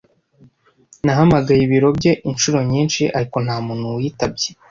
Nahamagaye 1.05 1.61
ibiro 1.63 1.89
bye 1.97 2.11
inshuro 2.29 2.57
nyinshi, 2.71 3.01
ariko 3.17 3.37
nta 3.45 3.55
muntu 3.65 3.87
witabye. 3.97 4.49